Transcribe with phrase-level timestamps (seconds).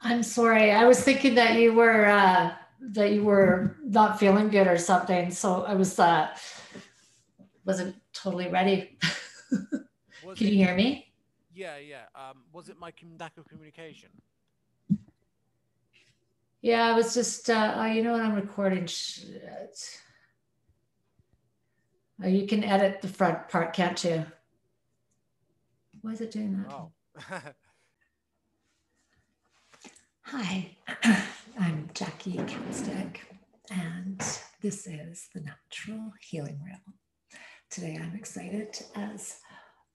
[0.00, 0.70] I'm sorry.
[0.70, 5.30] I was thinking that you were uh, that you were not feeling good or something.
[5.30, 6.28] So I was uh,
[7.64, 8.98] wasn't totally ready.
[10.36, 11.12] Can you hear me?
[11.52, 12.04] Yeah, yeah.
[12.14, 14.10] Um, was it my lack of communication?
[16.62, 17.50] Yeah, I was just.
[17.50, 18.22] Uh, oh, you know what?
[18.22, 18.86] I'm recording.
[18.86, 19.98] Shit.
[22.22, 24.24] Oh, you can edit the front part, can't you?
[26.00, 26.72] Why is it doing that?
[26.72, 26.92] Oh.
[30.30, 30.76] Hi,
[31.58, 33.16] I'm Jackie Capstick,
[33.70, 34.20] and
[34.60, 36.94] this is the Natural Healing Realm.
[37.70, 39.36] Today I'm excited as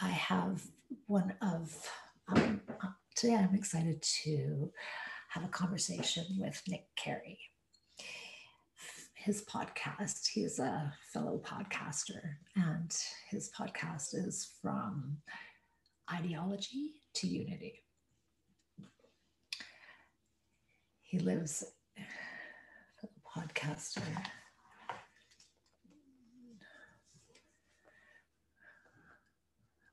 [0.00, 0.62] I have
[1.06, 1.88] one of,
[2.26, 4.72] um, uh, today I'm excited to
[5.28, 7.38] have a conversation with Nick Carey.
[9.14, 12.20] His podcast, he's a fellow podcaster,
[12.56, 12.92] and
[13.30, 15.18] his podcast is From
[16.12, 17.85] Ideology to Unity.
[21.16, 21.64] He lives,
[23.00, 24.02] fellow podcaster.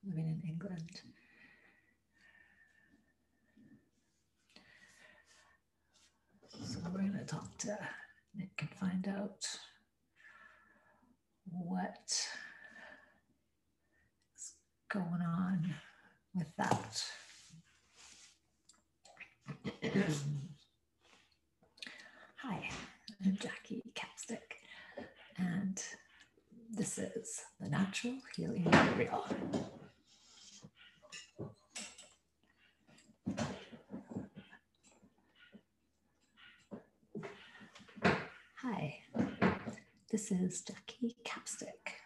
[0.06, 1.02] Living in England.
[6.62, 7.78] So we're going to talk to
[8.36, 9.48] Nick and find out
[11.50, 12.28] what
[14.36, 14.52] is
[14.92, 15.74] going on
[16.36, 17.06] with that.
[23.26, 24.60] I'm Jackie Capstick,
[25.38, 25.82] and
[26.70, 29.24] this is the Natural Healing Realm.
[38.62, 38.96] Hi,
[40.12, 42.02] this is Jackie Capstick,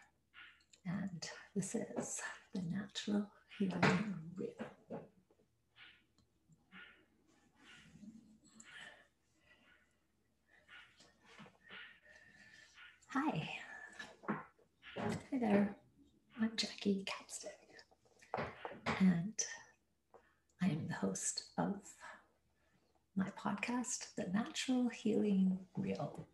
[0.86, 2.22] and this is
[2.54, 3.26] the Natural
[3.58, 3.82] Healing
[4.38, 4.57] Realm.
[13.20, 13.50] Hi.
[14.30, 15.76] Hi there.
[16.40, 18.44] I'm Jackie Capstick,
[19.00, 19.34] and
[20.62, 21.78] I am the host of
[23.16, 26.26] my podcast, The Natural Healing Realm.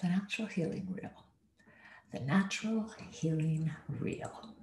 [0.00, 1.24] The Natural Healing Realm.
[2.12, 4.54] The Natural Healing Realm.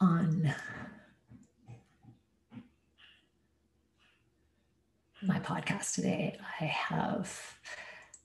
[0.00, 0.52] On
[5.22, 7.58] my podcast today, I have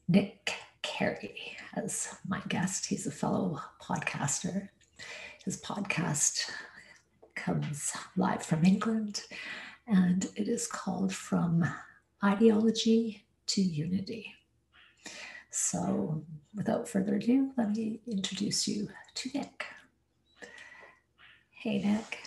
[0.07, 2.85] Nick Carey as my guest.
[2.85, 4.69] He's a fellow podcaster.
[5.43, 6.51] His podcast
[7.35, 9.23] comes live from England
[9.87, 11.65] and it is called From
[12.23, 14.33] Ideology to Unity.
[15.49, 16.23] So,
[16.55, 19.65] without further ado, let me introduce you to Nick.
[21.51, 22.22] Hey, Nick.